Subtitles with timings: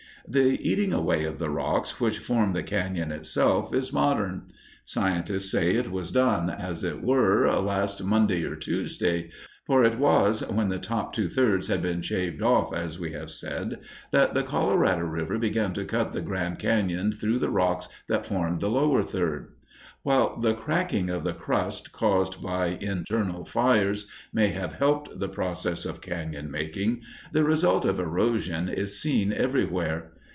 [0.27, 4.53] The eating away of the rocks which formed the cañon itself is modern.
[4.85, 9.29] Scientists say it was done, as it were, last Monday or Tuesday,
[9.65, 13.29] for it was when the top two thirds had been "shaved off," as we have
[13.31, 13.79] said,
[14.11, 18.61] that the Colorado River began to cut the Grand Cañon through the rocks that formed
[18.61, 19.47] the lower third.
[20.03, 25.85] While the cracking of the crust, caused by internal fires, may have helped the process
[25.85, 27.01] of cañon making,
[27.33, 30.13] the result of erosion is seen everywhere.